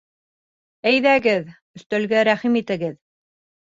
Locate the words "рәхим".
2.31-2.59